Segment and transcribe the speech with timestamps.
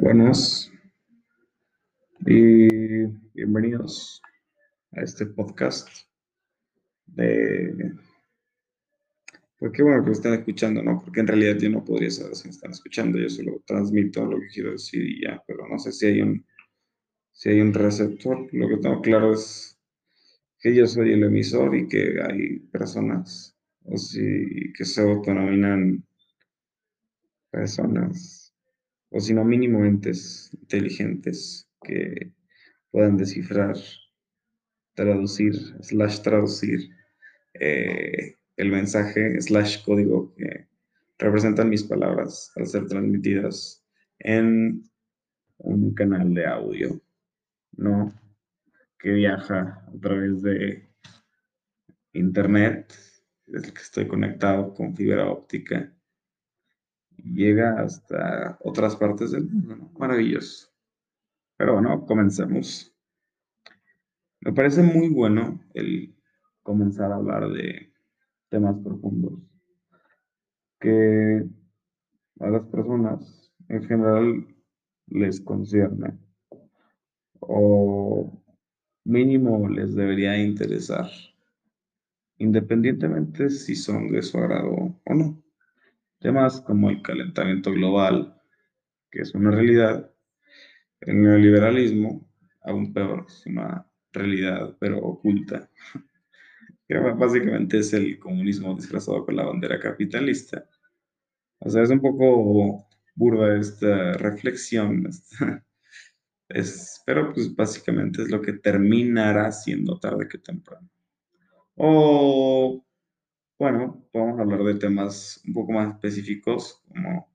[0.00, 0.72] Buenos
[2.24, 2.68] y
[3.34, 4.22] bienvenidos
[4.92, 5.88] a este podcast
[7.04, 7.94] de...
[9.58, 11.02] Pues qué bueno que lo están escuchando, ¿no?
[11.04, 14.38] Porque en realidad yo no podría saber si me están escuchando, yo solo transmito lo
[14.38, 16.46] que quiero decir y ya, pero no sé si hay un,
[17.32, 18.48] si hay un receptor.
[18.52, 19.80] Lo que tengo claro es
[20.60, 26.06] que yo soy el emisor y que hay personas o si, que se autonominan
[27.50, 28.47] personas,
[29.10, 32.32] o si no mínimo entes inteligentes que
[32.90, 33.76] puedan descifrar,
[34.94, 36.90] traducir, slash traducir
[37.54, 40.66] eh, el mensaje, slash código que
[41.18, 43.84] representan mis palabras al ser transmitidas
[44.18, 44.82] en
[45.58, 47.00] un canal de audio,
[47.76, 48.12] ¿no?
[48.98, 50.88] Que viaja a través de
[52.12, 52.92] internet,
[53.46, 55.92] desde que estoy conectado con fibra óptica
[57.24, 60.68] llega hasta otras partes del mundo, Maravilloso.
[61.56, 62.94] Pero bueno, comencemos.
[64.40, 66.16] Me parece muy bueno el
[66.62, 67.92] comenzar a hablar de
[68.48, 69.40] temas profundos
[70.80, 71.44] que
[72.40, 74.46] a las personas en general
[75.06, 76.18] les concierne
[77.40, 78.42] o
[79.04, 81.10] mínimo les debería interesar,
[82.36, 85.42] independientemente si son de su agrado o no.
[86.20, 88.34] Temas como el calentamiento global,
[89.10, 90.10] que es una realidad,
[91.00, 92.28] el neoliberalismo,
[92.62, 95.70] aún peor, es una realidad, pero oculta,
[96.88, 100.68] que básicamente es el comunismo disfrazado con la bandera capitalista.
[101.60, 105.08] O sea, es un poco burda esta reflexión,
[106.48, 110.88] es, pero pues básicamente es lo que terminará siendo tarde que temprano.
[111.74, 112.84] O
[113.58, 117.28] bueno, podemos hablar de temas un poco más específicos como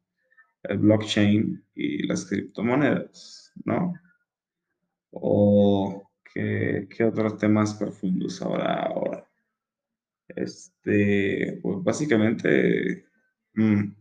[0.63, 3.93] el blockchain y las criptomonedas, ¿no?
[5.11, 9.29] O qué, otros temas profundos habrá ahora.
[10.29, 13.05] Este, pues básicamente,
[13.55, 13.93] mm,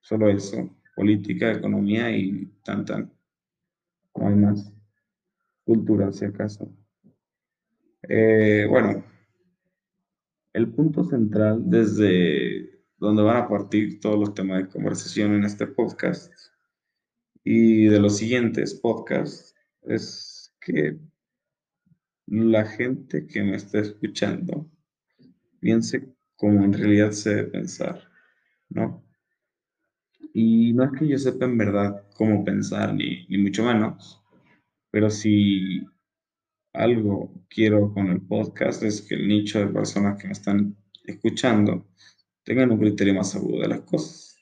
[0.00, 3.12] solo eso, política, economía y tan tan.
[4.16, 4.72] No hay más.
[5.64, 6.72] Cultura, si acaso.
[8.08, 9.04] Eh, bueno,
[10.52, 15.66] el punto central desde donde van a partir todos los temas de conversación en este
[15.66, 16.32] podcast
[17.44, 20.98] y de los siguientes podcasts es que
[22.26, 24.70] la gente que me está escuchando
[25.60, 28.02] piense como en realidad se debe pensar,
[28.68, 29.04] ¿no?
[30.34, 34.22] Y no es que yo sepa en verdad cómo pensar, ni, ni mucho menos,
[34.90, 35.80] pero si
[36.78, 41.88] algo quiero con el podcast es que el nicho de personas que me están escuchando
[42.44, 44.36] tengan un criterio más agudo de las cosas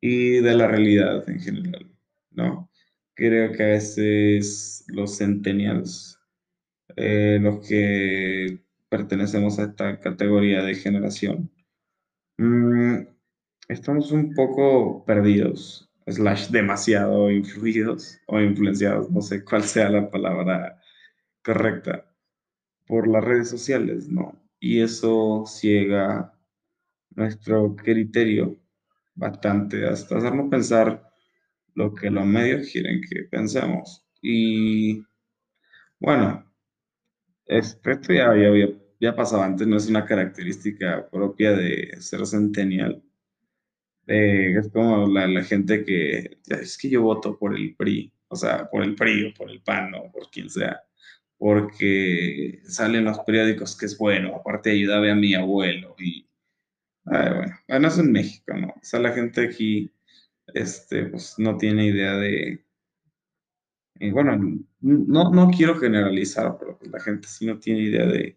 [0.00, 1.90] y de la realidad en general,
[2.30, 2.70] ¿no?
[3.14, 6.20] Creo que a veces los centennials,
[6.96, 11.50] eh, los que pertenecemos a esta categoría de generación,
[12.38, 12.98] mm,
[13.68, 20.77] estamos un poco perdidos, slash demasiado influidos o influenciados, no sé cuál sea la palabra
[21.42, 22.08] correcta
[22.86, 24.40] por las redes sociales, ¿no?
[24.60, 26.32] Y eso ciega
[27.10, 28.56] nuestro criterio
[29.14, 31.10] bastante hasta hacernos pensar
[31.74, 34.04] lo que los medios quieren que pensemos.
[34.22, 35.04] Y
[36.00, 36.44] bueno,
[37.46, 38.50] esto ya, ya,
[39.00, 43.02] ya pasaba antes, no es una característica propia de ser centennial.
[44.06, 48.68] es como la, la, gente que es que yo voto por el PRI, o sea,
[48.70, 50.80] por el PRI o por el PAN o por quien sea
[51.38, 56.26] porque salen los periódicos que es bueno, aparte ayudaba a mi abuelo y
[57.04, 58.68] bueno, bueno, es en México, ¿no?
[58.68, 59.90] O sea, la gente aquí,
[60.54, 62.64] este, pues no tiene idea de,
[64.12, 64.36] bueno,
[64.80, 68.36] no, no quiero generalizar, pero pues, la gente sí no tiene idea de,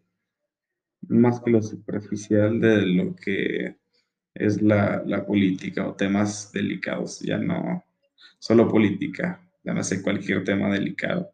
[1.09, 3.78] más que lo superficial de lo que
[4.34, 7.84] es la, la política o temas delicados, ya no
[8.40, 11.31] solo política, ya no sé cualquier tema delicado.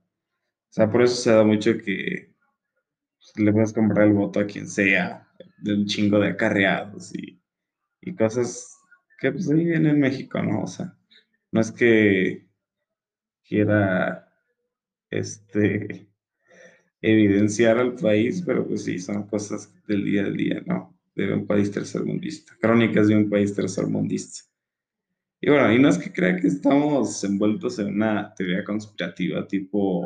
[0.69, 2.34] O sea, por eso se da mucho que
[3.19, 5.28] pues, le puedes comprar el voto a quien sea,
[5.60, 7.42] de un chingo de acarreados y,
[8.02, 8.78] y cosas
[9.19, 10.64] que pues ahí viene en México, ¿no?
[10.64, 10.98] O sea,
[11.52, 12.48] no es que
[13.48, 14.30] quiera
[15.10, 16.10] este
[17.02, 20.98] evidenciar al país, pero pues sí, son cosas del día a día, ¿no?
[21.16, 24.42] De un país tercermundista, crónicas de un país tercermundista.
[25.39, 30.04] Y bueno, y no es que crea que estamos envueltos en una teoría conspirativa tipo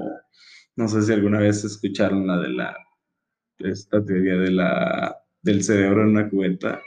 [0.75, 2.75] no sé si alguna vez escucharon la de la,
[3.59, 6.81] esta teoría de la, del cerebro en una cubeta,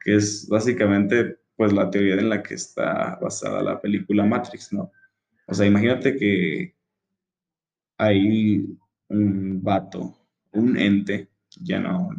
[0.00, 4.92] que es básicamente pues la teoría en la que está basada la película Matrix, ¿no?
[5.46, 6.76] O sea, imagínate que
[7.98, 8.66] hay
[9.08, 10.16] un vato,
[10.52, 11.30] un ente,
[11.60, 12.10] ya no,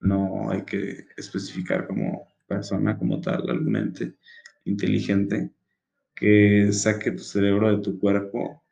[0.00, 4.16] no hay que especificar como persona, como tal, algún ente
[4.68, 5.50] inteligente,
[6.14, 8.62] que saque tu cerebro de tu cuerpo,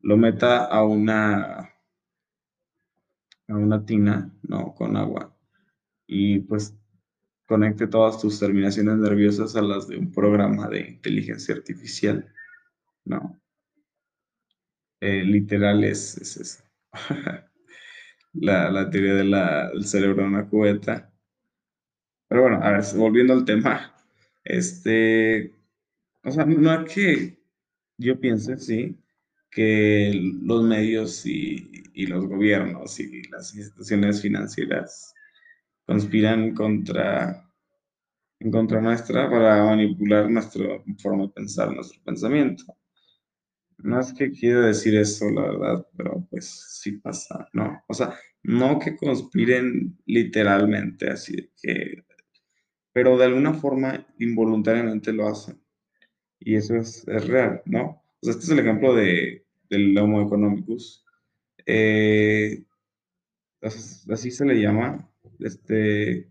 [0.00, 1.58] lo meta a una,
[3.48, 4.74] a una tina, ¿no?
[4.74, 5.36] Con agua.
[6.06, 6.74] Y pues
[7.46, 12.32] conecte todas tus terminaciones nerviosas a las de un programa de inteligencia artificial,
[13.04, 13.40] ¿no?
[15.00, 16.62] Eh, literal es, eso.
[18.32, 21.12] la, teoría del cerebro en una cubeta.
[22.28, 23.94] Pero bueno, a ver, volviendo al tema,
[24.48, 25.54] este,
[26.24, 27.38] o sea, no es que
[27.98, 28.98] yo piense, sí,
[29.50, 30.12] que
[30.42, 35.14] los medios y, y los gobiernos y las instituciones financieras
[35.86, 37.50] conspiran contra,
[38.40, 42.64] en contra nuestra para manipular nuestra forma de pensar, nuestro pensamiento.
[43.78, 46.46] No es que quiero decir eso, la verdad, pero pues
[46.80, 47.82] sí pasa, ¿no?
[47.88, 52.04] O sea, no que conspiren literalmente, así que,
[52.92, 55.60] pero de alguna forma involuntariamente lo hacen.
[56.40, 58.02] Y eso es, real, ¿no?
[58.20, 61.04] O sea, este es el ejemplo de, del Homo economicus.
[61.66, 62.64] Eh,
[63.60, 66.30] así se le llama, este,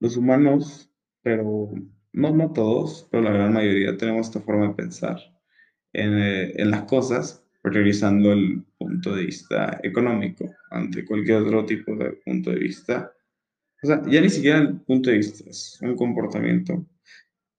[0.00, 0.90] los humanos,
[1.22, 1.70] pero
[2.12, 5.18] no, no todos, pero la gran mayoría tenemos esta forma de pensar
[5.92, 12.12] eh, en, las cosas, priorizando el punto de vista económico ante cualquier otro tipo de
[12.24, 13.12] punto de vista.
[13.82, 16.84] O sea, ya ni siquiera el punto de vista, es un comportamiento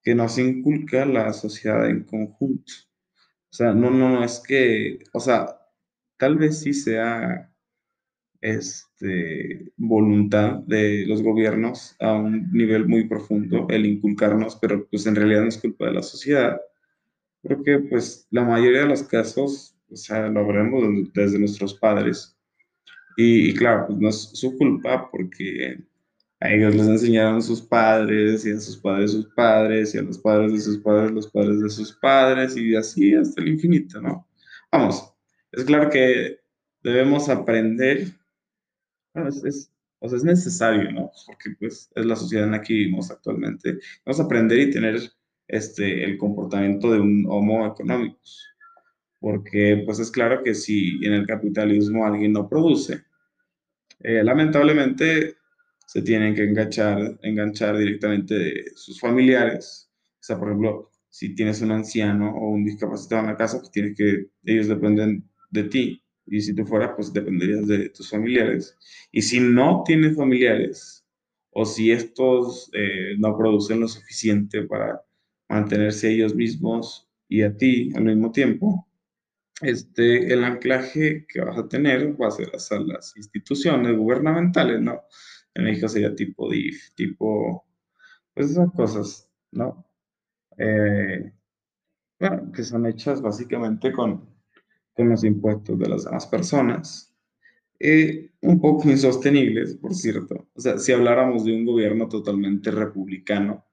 [0.02, 2.72] que nos inculca la sociedad en conjunto.
[3.50, 5.56] O sea, no, no, no, es que, o sea,
[6.16, 7.50] tal vez sí sea
[8.40, 15.16] este, voluntad de los gobiernos a un nivel muy profundo el inculcarnos, pero pues en
[15.16, 16.60] realidad no es culpa de la sociedad.
[17.42, 22.36] Creo que pues la mayoría de los casos, o sea, lo veremos desde nuestros padres.
[23.16, 25.78] Y, claro, pues no es su culpa porque
[26.40, 30.18] a ellos les enseñaron sus padres y a sus padres sus padres y a los
[30.18, 34.26] padres de sus padres los padres de sus padres y así hasta el infinito, ¿no?
[34.72, 35.12] Vamos,
[35.52, 36.40] es claro que
[36.82, 38.08] debemos aprender,
[39.14, 41.10] bueno, es, o sea, es necesario, ¿no?
[41.26, 43.78] Porque pues es la sociedad en la que vivimos actualmente.
[44.04, 45.00] Vamos a aprender y tener
[45.48, 48.46] este, el comportamiento de un homo economicus.
[49.18, 53.02] Porque pues es claro que si en el capitalismo alguien no produce,
[53.98, 55.36] eh, lamentablemente
[55.90, 59.90] se tienen que enganchar, enganchar directamente de sus familiares.
[60.20, 63.72] O sea, por ejemplo, si tienes un anciano o un discapacitado en la casa, pues
[63.72, 66.04] tienes que, ellos dependen de ti.
[66.26, 68.76] Y si tú fueras, pues dependerías de tus familiares.
[69.10, 71.04] Y si no tienes familiares,
[71.50, 75.02] o si estos eh, no producen lo suficiente para
[75.48, 78.86] mantenerse ellos mismos y a ti al mismo tiempo,
[79.60, 85.00] este, el anclaje que vas a tener va a ser hasta las instituciones gubernamentales, ¿no?
[85.60, 87.66] En México sería tipo DIF, tipo,
[88.34, 89.86] pues esas cosas, ¿no?
[90.56, 91.32] Eh,
[92.18, 94.26] bueno, que son hechas básicamente con,
[94.94, 97.14] con los impuestos de las demás personas.
[97.78, 100.48] Eh, un poco insostenibles, por cierto.
[100.54, 103.66] O sea, si habláramos de un gobierno totalmente republicano,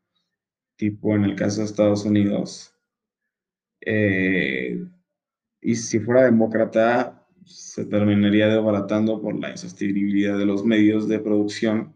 [0.75, 2.73] tipo en el caso de Estados Unidos.
[3.81, 4.85] Eh,
[5.61, 7.16] y si fuera demócrata,
[7.47, 11.95] se terminaría desbaratando por la insostenibilidad de los medios de producción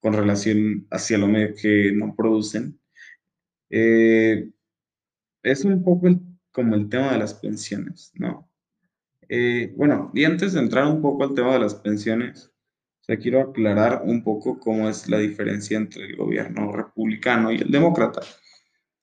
[0.00, 2.78] con relación hacia los medios que no producen.
[3.70, 4.50] Eh,
[5.42, 6.08] es un poco
[6.52, 8.48] como el tema de las pensiones, ¿no?
[9.28, 12.52] Eh, bueno, y antes de entrar un poco al tema de las pensiones,
[13.16, 18.20] quiero aclarar un poco cómo es la diferencia entre el gobierno republicano y el demócrata.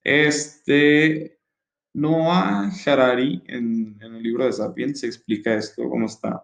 [0.04, 1.35] Este,
[1.96, 6.44] Noah Harari, en, en el libro de Sapiens, explica esto, cómo está,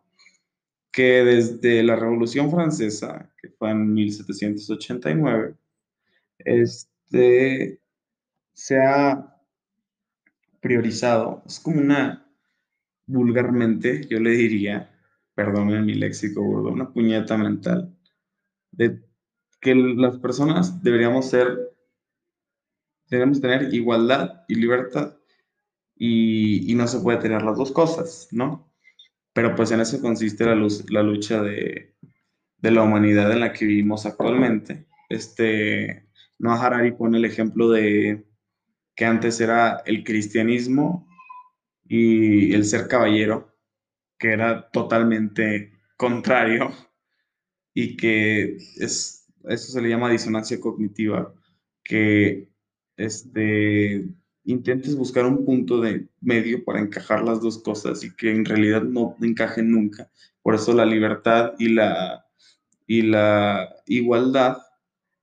[0.91, 5.55] que desde la Revolución Francesa, que fue en 1789,
[6.39, 7.81] este,
[8.53, 9.38] se ha
[10.62, 12.25] priorizado, es como una,
[13.05, 14.89] vulgarmente, yo le diría,
[15.36, 17.93] perdón mi léxico burdo, una puñeta mental,
[18.72, 19.03] de
[19.60, 21.58] que las personas deberíamos ser,
[23.10, 25.17] deberíamos tener igualdad y libertad,
[26.03, 28.74] y, no se puede tener las dos cosas, ¿no?
[29.34, 31.93] Pero pues en eso consiste la, la lucha de,
[32.58, 34.88] de, la humanidad en la que vivimos actualmente.
[35.10, 36.08] Este,
[36.39, 38.25] Noah Harari pone el ejemplo de
[38.96, 41.08] que antes era el cristianismo
[41.88, 43.55] y el ser caballero,
[44.17, 46.72] que era totalmente contrario
[47.75, 51.31] y que es, eso se le llama disonancia cognitiva,
[51.84, 52.50] que
[52.98, 54.10] este,
[54.43, 58.83] intentes buscar un punto de medio para encajar las dos cosas y que en realidad
[58.83, 60.10] no encajen nunca.
[60.41, 62.25] Por eso la libertad y la,
[62.88, 64.57] y la igualdad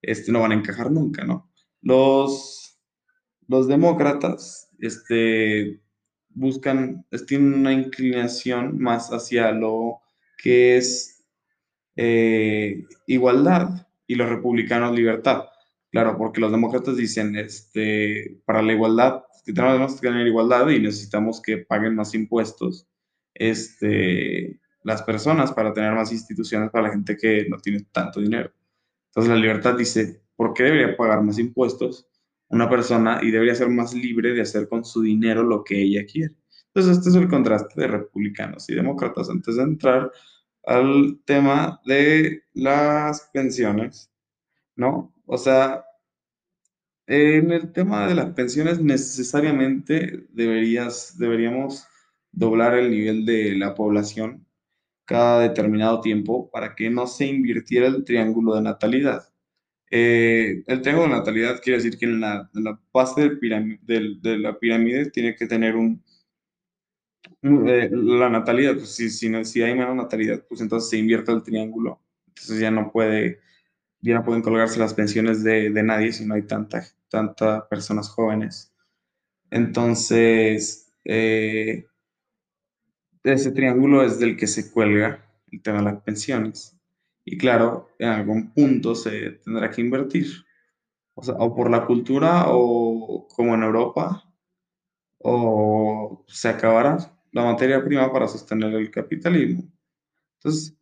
[0.02, 1.50] este, no van a encajar nunca, ¿no?
[1.82, 2.78] Los,
[3.46, 5.80] los demócratas este,
[6.30, 10.00] buscan, tienen una inclinación más hacia lo
[10.36, 11.24] que es
[11.96, 15.44] eh, igualdad y los republicanos libertad.
[15.90, 19.22] Claro, porque los demócratas dicen, este, para la igualdad,
[19.54, 22.86] tenemos que tener igualdad y necesitamos que paguen más impuestos
[23.34, 28.52] este, las personas para tener más instituciones para la gente que no tiene tanto dinero.
[29.08, 32.06] Entonces la libertad dice, ¿por qué debería pagar más impuestos
[32.50, 36.04] una persona y debería ser más libre de hacer con su dinero lo que ella
[36.04, 36.34] quiere?
[36.66, 39.30] Entonces este es el contraste de republicanos y demócratas.
[39.30, 40.12] Antes de entrar
[40.64, 44.07] al tema de las pensiones,
[44.78, 45.12] ¿no?
[45.26, 45.84] O sea,
[47.06, 51.86] en el tema de las pensiones necesariamente deberías, deberíamos
[52.32, 54.46] doblar el nivel de la población
[55.04, 59.24] cada determinado tiempo para que no se invirtiera el triángulo de natalidad.
[59.90, 62.50] Eh, el triángulo de natalidad quiere decir que en la,
[62.92, 66.04] base de la pirámide tiene que tener un...
[67.42, 71.42] Eh, la natalidad, pues si, si, si hay menos natalidad, pues entonces se invierte el
[71.42, 72.00] triángulo.
[72.28, 73.40] Entonces ya no puede
[74.00, 78.72] ya no pueden colgarse las pensiones de, nadie si no hay tantas tanta personas jóvenes.
[79.50, 81.86] Entonces, eh,
[83.24, 86.76] ese triángulo es del que se cuelga el tema de las pensiones.
[87.24, 90.26] Y claro, en algún punto se tendrá que invertir.
[91.14, 94.24] O sea, o por la cultura o como en Europa,
[95.18, 96.96] o se acabará
[97.32, 99.64] la materia prima para sostener el capitalismo.
[100.36, 100.77] Entonces,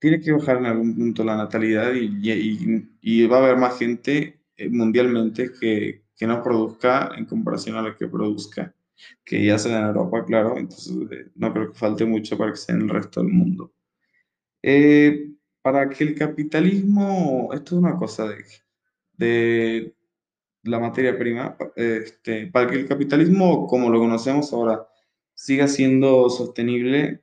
[0.00, 4.68] tiene que bajar en algún punto la natalidad y, va a haber más gente eh,
[4.68, 8.74] mundialmente que, no produzca en comparación a lo que produzca,
[9.24, 12.58] que ya sea en Europa, claro, entonces eh, no creo que falte mucho para que
[12.58, 13.72] sea en el resto del mundo.
[14.62, 15.30] Eh,
[15.62, 18.44] para que el capitalismo, esto es una cosa de,
[19.16, 19.94] de
[20.64, 24.86] la materia prima, este, para que el capitalismo como lo conocemos ahora
[25.32, 27.22] siga siendo sostenible,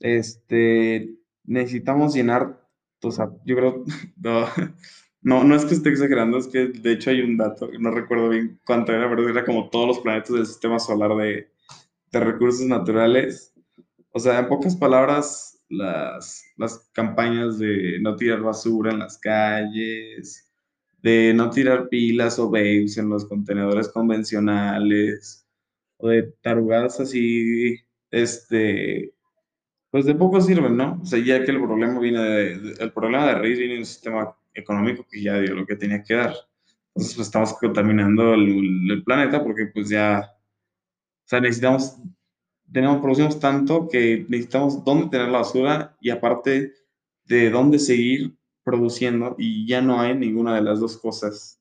[0.00, 1.14] este,
[1.44, 2.60] necesitamos llenar,
[3.02, 3.84] o sea, yo creo,
[5.22, 8.28] no, no, es que esté exagerando, es que de hecho hay un dato, no recuerdo
[8.30, 11.50] bien cuánto era, pero era como todos los planetas del sistema solar de,
[12.12, 13.52] de recursos naturales.
[14.12, 20.52] O sea, en pocas palabras, las, las campañas de no tirar basura en las calles,
[21.02, 25.46] de no tirar pilas o babes en los contenedores convencionales,
[25.98, 27.76] o de tarugadas así,
[28.10, 29.14] este,
[29.94, 30.98] pues de poco sirven, ¿no?
[31.00, 33.86] O sea, ya que el problema viene de, el problema de raíz viene de un
[33.86, 36.34] sistema económico que ya dio lo que tenía que dar.
[36.88, 41.96] Entonces, pues estamos contaminando el, planeta porque pues ya, o sea, necesitamos,
[42.72, 46.72] tenemos, producimos tanto que necesitamos dónde tener la basura y aparte
[47.26, 51.60] de dónde seguir produciendo y ya no hay ninguna de las dos cosas.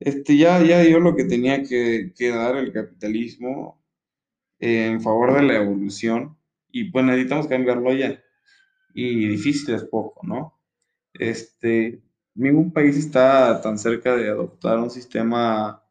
[0.00, 3.80] Este, ya, ya dio lo que tenía que, que dar el capitalismo
[4.58, 6.41] en favor de la evolución
[6.72, 8.20] y pues necesitamos cambiarlo ya.
[8.94, 10.58] Y difícil es poco, ¿no?
[11.14, 12.02] Este,
[12.34, 15.82] ningún país está tan cerca de adoptar un sistema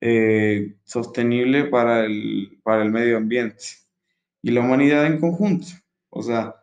[0.00, 3.64] eh, sostenible para el, para el medio ambiente
[4.42, 5.68] y la humanidad en conjunto.
[6.10, 6.54] O sea,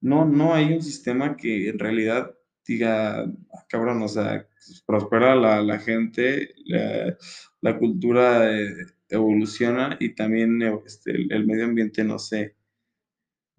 [0.00, 2.34] no, no hay un sistema que en realidad
[2.66, 4.46] diga, ah, cabrón, o sea,
[4.86, 7.16] prospera la, la gente, la,
[7.60, 8.74] la cultura eh,
[9.08, 12.56] evoluciona y también este, el, el, medio ambiente no se,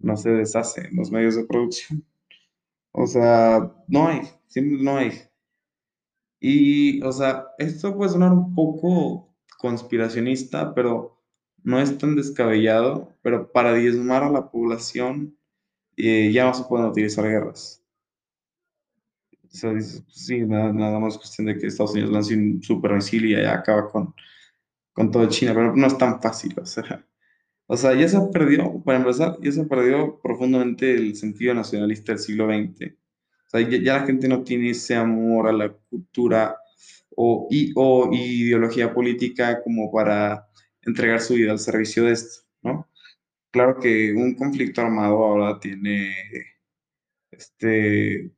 [0.02, 2.04] no se deshace en los medios de producción.
[2.92, 5.12] O sea, no hay, siempre no hay.
[6.40, 11.22] Y, o sea, esto puede sonar un poco conspiracionista, pero
[11.62, 15.38] no es tan descabellado, pero para diezmar a la población
[15.96, 17.82] eh, ya no se pueden utilizar guerras.
[19.44, 23.26] O sea, sí, nada, nada, más cuestión de que Estados Unidos lance un super misil
[23.26, 24.14] y ya acaba con,
[24.92, 27.06] con todo China, pero no es tan fácil, o sea,
[27.66, 32.18] o sea, ya se perdió, para empezar, ya se perdió profundamente el sentido nacionalista del
[32.20, 32.92] siglo XX.
[33.46, 36.56] O sea, ya, la gente no tiene ese amor a la cultura
[37.16, 40.48] o, y, o ideología política como para
[40.82, 42.88] entregar su vida al servicio de esto, ¿no?
[43.50, 46.14] Claro que un conflicto armado ahora tiene,
[47.30, 48.32] este,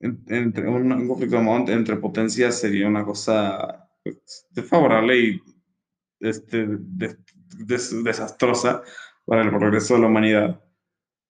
[0.00, 5.42] entre, un, conflicto armado entre potencias sería una cosa pues, desfavorable y
[6.20, 6.66] este,
[7.56, 8.82] desastrosa
[9.24, 10.60] para el progreso de la humanidad.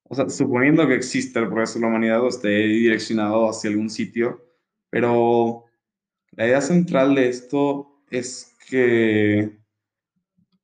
[0.05, 3.91] O sea, suponiendo que existe el progreso de la humanidad o esté direccionado hacia algún
[3.91, 4.43] sitio,
[4.91, 5.65] pero
[6.33, 9.59] la idea central de esto es que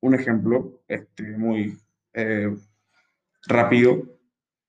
[0.01, 1.79] un ejemplo este, muy
[2.15, 2.55] eh,
[3.47, 4.03] rápido.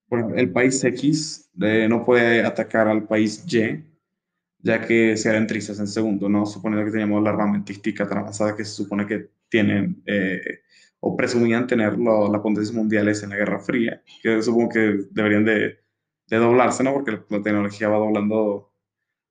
[0.08, 3.84] Bueno, el país X no puede atacar al país Y,
[4.66, 6.44] ya que se harán trizas en segundo, ¿no?
[6.44, 10.40] Suponiendo que teníamos la armamentística tan avanzada que se supone que tienen eh,
[11.00, 14.80] o presumían tener las potencias mundiales en la Guerra Fría, que supongo que
[15.12, 15.78] deberían de,
[16.26, 16.94] de doblarse, ¿no?
[16.94, 18.72] Porque la tecnología va doblando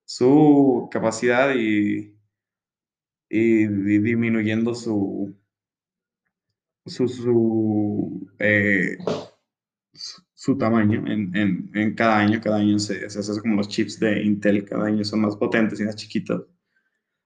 [0.06, 2.18] su capacidad y,
[3.30, 5.36] y, disminuyendo su,
[6.86, 8.98] su, eh,
[9.94, 12.40] su tamaño en, en, en, cada año.
[12.40, 15.80] Cada año se, se, hace como los chips de Intel, cada año son más potentes
[15.80, 16.46] y más chiquitos.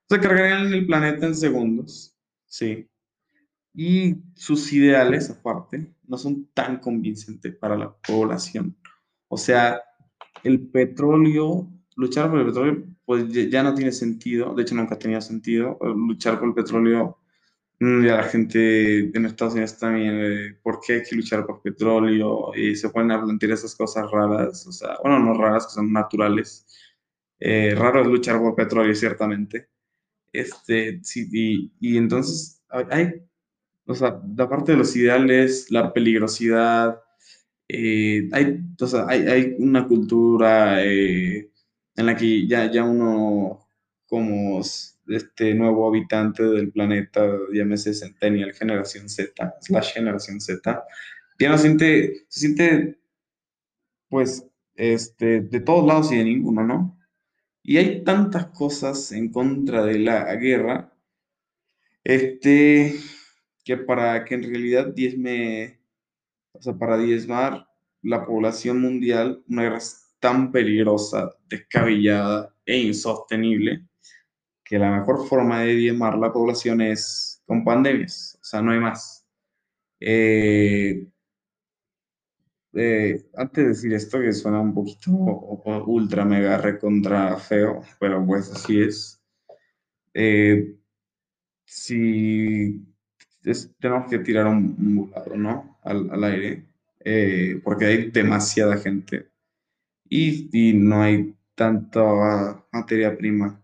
[0.08, 2.88] Se cargarían el planeta en segundos, sí.
[3.74, 8.76] Y sus ideales, aparte, no son tan convincentes para la población.
[9.28, 9.80] O sea,
[10.42, 14.54] el petróleo, luchar por el petróleo, pues ya no tiene sentido.
[14.54, 15.78] De hecho, nunca tenía sentido.
[15.80, 17.19] Luchar por el petróleo,
[17.80, 21.62] mm, ya la gente en Estados Unidos también, eh, ¿por qué hay que luchar por
[21.62, 22.52] petróleo?
[22.54, 24.66] Y se ponen a plantear esas cosas raras.
[24.66, 26.66] O sea, bueno, no raras, que son naturales.
[27.40, 29.68] Eh, raro es luchar por petróleo, ciertamente.
[30.32, 33.22] Este, sí, y, y entonces hay
[33.86, 37.00] o sea, la parte de los ideales, la peligrosidad,
[37.68, 41.50] eh, hay, o sea, hay, hay, una cultura en
[41.96, 43.68] la que ya, ya uno,
[44.10, 44.60] como
[45.06, 50.84] este nuevo habitante del planeta, llámese Centennial, generación Z, slash generación Z,
[51.38, 52.98] ya no siente, se siente,
[54.08, 56.98] pues, este, de todos lados y de ninguno, ¿no?
[57.62, 60.92] Y hay tantas cosas en contra de la guerra,
[62.02, 62.96] este,
[63.64, 65.80] que para que en realidad diezme,
[66.52, 67.68] o sea, para diezmar
[68.02, 69.78] la población mundial, una guerra
[70.18, 73.86] tan peligrosa, descabellada e insostenible,
[74.70, 78.78] que la mejor forma de diezmar la población es con pandemias, o sea, no hay
[78.78, 79.26] más.
[79.98, 81.08] Eh,
[82.74, 88.48] eh, antes de decir esto, que suena un poquito ultra mega recontra feo, pero pues
[88.52, 89.20] así es.
[90.14, 90.76] Eh,
[91.64, 92.86] si
[93.80, 95.80] tenemos que tirar un, volado, ¿no?
[95.82, 96.66] Al, al aire,
[97.00, 99.30] eh, porque hay demasiada gente
[100.08, 103.60] y, y, no hay tanta materia prima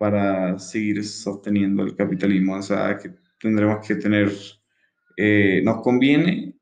[0.00, 2.56] para seguir sosteniendo el capitalismo.
[2.56, 4.32] O sea, que tendremos que tener,
[5.18, 6.58] eh, nos conviene,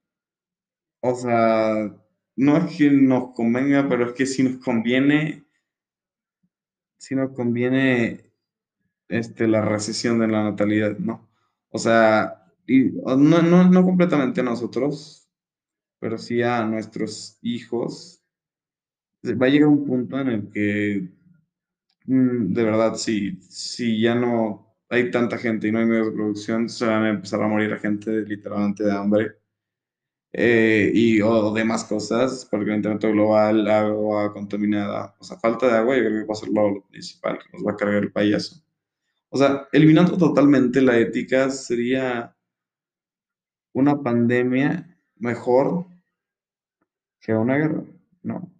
[1.01, 1.96] o sea,
[2.35, 5.46] no es que nos convenga, pero es que si nos conviene,
[6.98, 8.33] si nos conviene
[9.07, 11.31] este, la recesión de la natalidad, ¿no?
[11.68, 15.31] O sea, no, no, no completamente a nosotros,
[16.01, 18.20] pero sí a nuestros hijos.
[19.24, 21.17] Va a llegar un punto en el que,
[22.09, 26.87] de verdad, si, ya no hay tanta gente y no hay medios de producción, se
[26.87, 29.33] van a empezar a morir la gente literalmente de hambre.
[30.33, 35.77] Eh, y o demás cosas, por el calentamiento global, agua contaminada, o sea, falta de
[35.79, 38.12] agua, yo creo que va a ser lo principal que nos va a cargar el
[38.12, 38.62] payaso.
[39.31, 42.35] O sea, eliminando totalmente la ética sería
[43.75, 45.87] una pandemia mejor
[47.21, 47.85] que una guerra,
[48.23, 48.37] ¿no?
[48.37, 48.51] O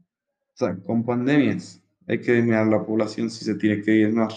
[0.55, 4.31] sea, con pandemias hay que disminuir la población si se tiene que diezmar.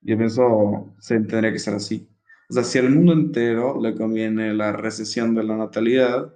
[0.00, 2.08] Yo pienso se tendría que ser así.
[2.48, 6.32] O sea, si al mundo entero le conviene la recesión de la natalidad,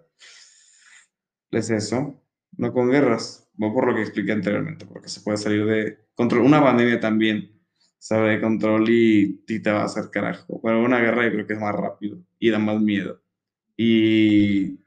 [1.53, 2.21] es eso,
[2.57, 6.43] no con guerras, no por lo que expliqué anteriormente, porque se puede salir de control.
[6.43, 7.63] Una pandemia también
[7.99, 10.59] sabe de control y, te va a hacer carajo.
[10.61, 13.23] Bueno, una guerra yo creo que es más rápido y da más miedo.
[13.77, 14.81] Y,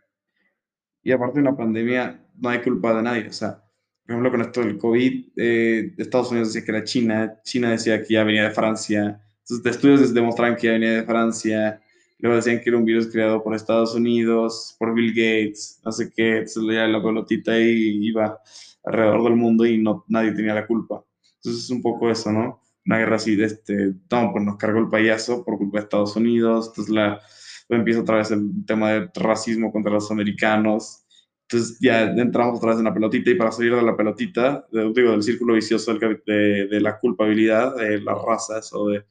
[1.01, 3.27] y aparte de una pandemia, no hay culpa de nadie.
[3.29, 3.64] O sea,
[4.05, 8.01] por ejemplo, con esto del COVID, eh, Estados Unidos decía que era China, China decía
[8.01, 9.21] que ya venía de Francia.
[9.39, 11.81] Entonces, estudios demostraban que ya venía de Francia.
[12.19, 16.11] Luego decían que era un virus creado por Estados Unidos, por Bill Gates, no sé
[16.15, 16.37] qué.
[16.37, 18.39] Entonces, ya la pelotita y iba
[18.83, 21.03] alrededor del mundo y no, nadie tenía la culpa.
[21.37, 22.61] Entonces, es un poco eso, ¿no?
[22.85, 26.15] una guerra así de este, no, pues nos cargó el payaso por culpa de Estados
[26.15, 27.19] Unidos, entonces la,
[27.67, 31.04] pues empieza otra vez el tema de racismo contra los americanos,
[31.47, 35.11] entonces ya entramos otra vez en la pelotita y para salir de la pelotita, digo,
[35.11, 39.05] del círculo vicioso de, de, la culpabilidad de las razas o de,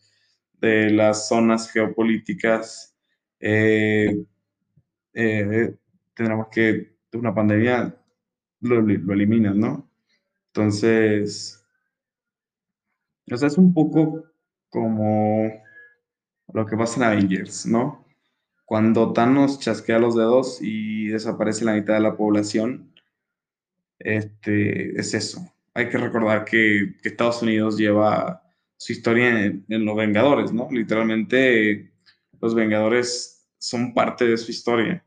[0.61, 2.97] de las zonas geopolíticas,
[3.39, 4.25] eh,
[5.13, 5.77] eh,
[6.13, 7.97] tendremos que una pandemia
[8.61, 9.89] lo, lo eliminan, ¿no?
[10.49, 11.65] Entonces,
[13.31, 14.25] o sea, es un poco
[14.71, 15.53] como
[16.53, 18.04] lo que pasa en Avengers, ¿no?
[18.65, 22.95] Cuando Thanos chasquea los dedos y desaparece la mitad de la población,
[23.99, 25.53] este, es eso.
[25.75, 28.43] Hay que recordar que, Estados Unidos lleva
[28.77, 30.69] su historia en, los Vengadores, ¿no?
[30.71, 31.93] Literalmente,
[32.41, 35.05] los Vengadores son parte de su historia,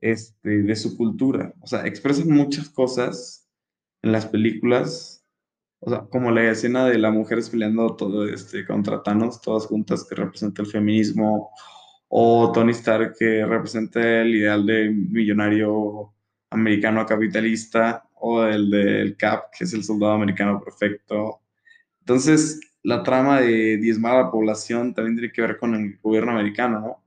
[0.00, 1.54] este, de su cultura.
[1.60, 3.48] O sea, expresan muchas cosas
[4.02, 5.24] en las películas,
[5.80, 10.04] o sea, como la escena de la mujer peleando todo este, contra Thanos, todas juntas,
[10.04, 11.50] que representa el feminismo,
[12.14, 16.12] o Tony Stark, que representa el ideal de millonario
[16.50, 21.40] americano capitalista, o el del Cap, que es el soldado americano perfecto.
[22.00, 26.32] Entonces, la trama de diezmar a la población también tiene que ver con el gobierno
[26.32, 26.90] americano, ¿no?
[26.90, 27.02] O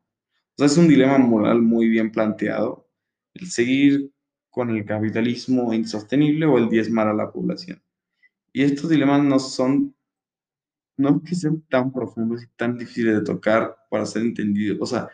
[0.57, 2.89] sea, es un dilema moral muy bien planteado,
[3.35, 4.11] el seguir
[4.49, 7.81] con el capitalismo insostenible o el diezmar a la población.
[8.51, 9.94] Y estos dilemas no son,
[10.97, 14.77] no que sean tan profundos y tan difíciles de tocar para ser entendidos.
[14.81, 15.09] O sea,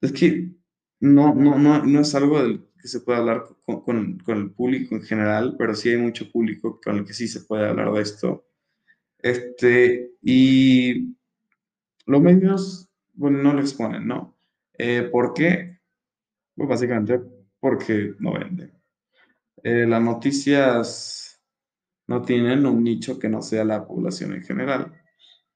[0.00, 0.50] es que
[1.00, 4.50] no, no, no, no es algo del que se puede hablar con, con, con, el
[4.50, 7.92] público en general, pero sí hay mucho público con el que sí se puede hablar
[7.92, 8.46] de esto.
[9.18, 11.16] Este, y
[12.06, 14.36] los medios, bueno, no lo exponen, ¿no?
[14.76, 15.78] Eh, ¿Por qué?
[16.54, 17.20] Pues básicamente
[17.58, 18.72] porque no venden.
[19.62, 21.23] Eh, las noticias
[22.06, 24.92] no tienen un nicho que no sea la población en general.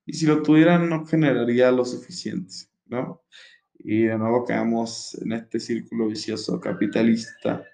[0.07, 2.55] Y si lo tuvieran, no generaría lo suficiente,
[2.87, 3.23] ¿no?
[3.79, 7.65] Y de nuevo quedamos en este círculo vicioso capitalista.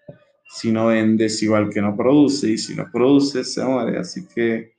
[0.48, 3.98] Si no vendes, igual que no produce, y si no produce, se muere.
[3.98, 4.74] Así que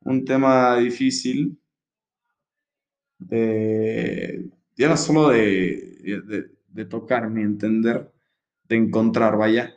[0.00, 1.58] un tema difícil,
[3.18, 8.12] de, ya no solo de, de, tocar ni entender,
[8.68, 9.74] de encontrar, vaya,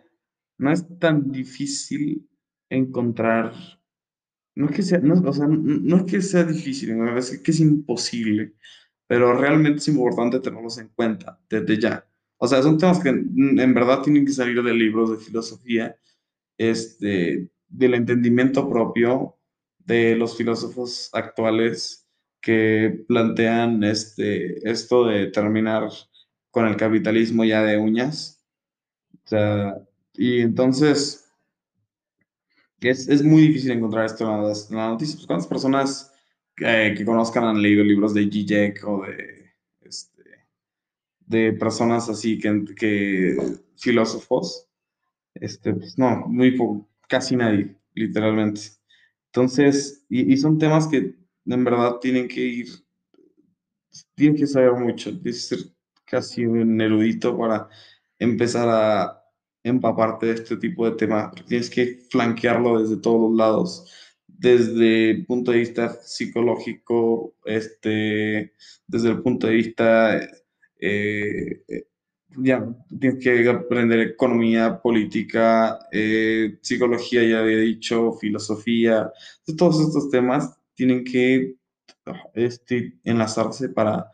[0.58, 2.28] no es tan difícil
[2.69, 3.54] encontrar,
[4.56, 7.60] no es que sea, no, o sea, no es que sea difícil, es que es
[7.60, 8.54] imposible,
[9.08, 12.08] pero realmente es importante tenerlos en cuenta desde ya.
[12.38, 15.95] O sea, son temas que en verdad tienen que salir de libros de filosofía,
[16.58, 19.38] este, del entendimiento propio
[19.80, 22.08] de los filósofos actuales
[22.41, 25.89] que plantean este, esto de terminar
[26.51, 28.43] con el capitalismo ya de uñas.
[30.13, 31.25] Y entonces
[32.82, 35.18] es, es muy difícil encontrar esto en las, noticias.
[35.18, 36.14] Pues, ¿Cuántas personas
[36.58, 40.24] eh, que conozcan han leído libros de Zizek o de, este,
[41.20, 43.38] de personas así que, que
[43.78, 44.68] filósofos?
[45.36, 48.62] Este, pues no, muy poco, casi nadie, literalmente.
[49.28, 52.68] Entonces, y, son temas que en verdad tienen que ir,
[54.16, 55.66] tienen que saber mucho, tienes que ser
[56.06, 57.68] casi un erudito para
[58.18, 59.25] empezar a
[59.65, 63.91] empaparte de este tipo de temas, tienes que flanquearlo desde todos los lados,
[64.28, 68.54] desde el punto de vista psicológico, este,
[68.88, 70.21] desde el punto de vista
[70.80, 71.63] eh,
[72.38, 72.65] ya
[72.99, 79.12] tienes que aprender economía, política, eh, psicología, ya había dicho, filosofía,
[79.58, 81.56] todos estos temas tienen que
[82.34, 84.12] este, enlazarse para,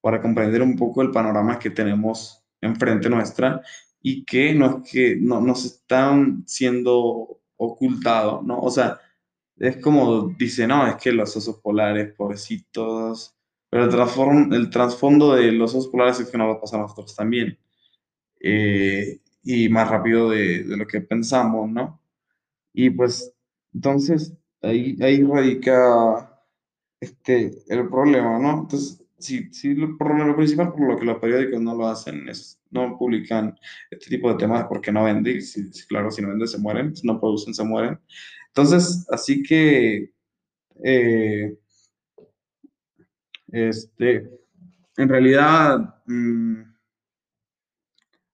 [0.00, 3.62] para comprender un poco el panorama que tenemos enfrente nuestra
[4.08, 8.60] y que no es que no, nos están siendo ocultados, ¿no?
[8.60, 9.00] O sea,
[9.56, 13.34] es como dice, no, es que los osos polares, pobrecitos,
[13.68, 16.82] pero el, el trasfondo de los osos polares es que nos va a pasar a
[16.84, 17.58] nosotros también.
[18.40, 22.00] Eh, y más rápido de, de, lo que pensamos, ¿no?
[22.72, 23.34] Y pues,
[23.74, 26.44] entonces, ahí, ahí radica
[27.00, 28.60] este, el problema, ¿no?
[28.60, 32.60] Entonces, sí, sí, el problema principal por lo que los periódicos no lo hacen es,
[32.70, 33.58] no publican
[33.90, 37.06] este tipo de temas porque no venden, si, claro, si no venden se mueren, si
[37.06, 37.98] no producen se mueren.
[38.48, 40.12] Entonces, así que,
[40.84, 41.56] eh,
[43.52, 44.30] este,
[44.96, 46.62] en realidad, mmm,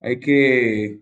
[0.01, 1.01] hay que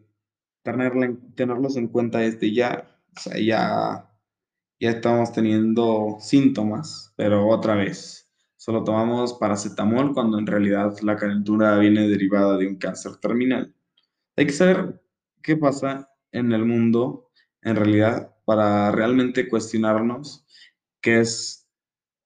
[0.62, 2.86] tenerlos en cuenta desde ya.
[3.16, 4.10] O sea, ya,
[4.80, 8.19] ya estamos teniendo síntomas, pero otra vez,
[8.60, 13.74] solo tomamos paracetamol cuando en realidad la calentura viene derivada de un cáncer terminal.
[14.36, 15.02] Hay que saber
[15.42, 17.30] qué pasa en el mundo
[17.62, 20.44] en realidad para realmente cuestionarnos
[21.00, 21.70] qué es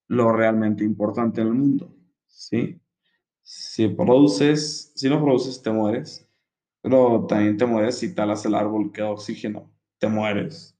[0.08, 1.94] lo realmente importante en el mundo,
[2.26, 2.80] ¿sí?
[3.44, 6.28] Si produces, si no produces, te mueres.
[6.82, 10.76] Pero también te mueres si talas el árbol que da oxígeno, te mueres.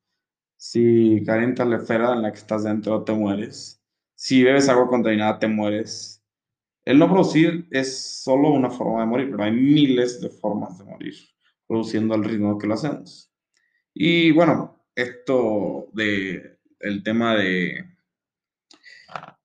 [0.56, 3.83] Si calientas la esfera en la que estás dentro, te mueres.
[4.14, 6.22] Si bebes agua contaminada, te mueres.
[6.84, 10.84] El no producir es solo una forma de morir, pero hay miles de formas de
[10.84, 11.14] morir,
[11.66, 13.32] produciendo al ritmo que lo hacemos.
[13.94, 17.94] Y bueno, esto de el tema de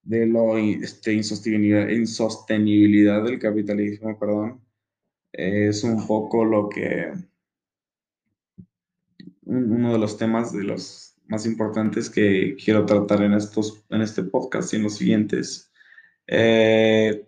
[0.09, 4.65] de lo este, insostenibilidad, insostenibilidad del capitalismo, perdón,
[5.31, 7.13] es un poco lo que
[9.43, 14.23] uno de los temas de los más importantes que quiero tratar en estos en este
[14.23, 15.71] podcast y en los siguientes.
[16.27, 17.25] Eh,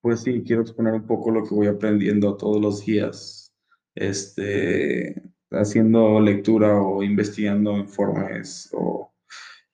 [0.00, 3.54] pues sí, quiero exponer un poco lo que voy aprendiendo todos los días,
[3.94, 9.12] este, haciendo lectura o investigando informes o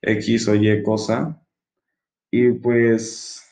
[0.02, 1.40] X o Y cosa.
[2.30, 3.42] Y pues,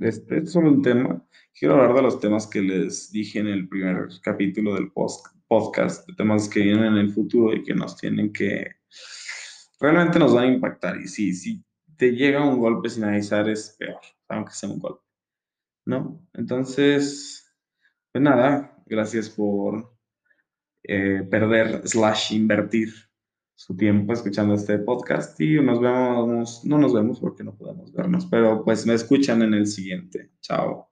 [0.00, 1.26] este es solo un tema.
[1.58, 4.90] Quiero hablar de los temas que les dije en el primer capítulo del
[5.48, 8.76] podcast, de temas que vienen en el futuro y que nos tienen que,
[9.80, 11.00] realmente nos van a impactar.
[11.00, 11.64] Y si, si
[11.96, 15.10] te llega un golpe sin avisar es peor, aunque sea un golpe.
[15.86, 16.26] ¿no?
[16.34, 17.52] Entonces,
[18.12, 19.92] pues nada, gracias por
[20.84, 22.92] eh, perder slash invertir
[23.54, 28.26] su tiempo escuchando este podcast y nos vemos, no nos vemos porque no podemos vernos,
[28.26, 30.30] pero pues me escuchan en el siguiente.
[30.40, 30.89] Chao.